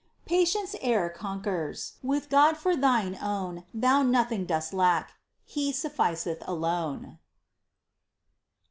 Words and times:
Patience 0.25 0.73
e'er 0.81 1.09
conquers; 1.11 1.99
With 2.01 2.27
God 2.31 2.57
for 2.57 2.75
thine 2.75 3.19
own 3.21 3.65
Thou 3.71 4.01
nothing 4.01 4.47
dost 4.47 4.73
lack— 4.73 5.11
He 5.55 5.71
suííiceth 5.71 6.39
alone 6.47 7.19